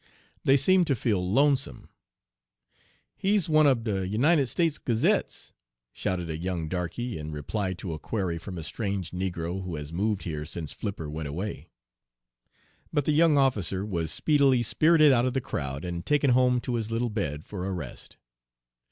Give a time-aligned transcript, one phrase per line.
[0.43, 1.87] They seemed to feel lonesome.
[3.15, 5.53] "'He's one ob de United States Gazettes!'
[5.93, 9.93] shouted a young darkey, in reply to a query from a strange negro who has
[9.93, 11.69] moved here since Flipper went away.
[12.91, 16.73] "But the young officer was speedily spirited out of the crowd and taken home to
[16.77, 18.17] his little bed for a rest.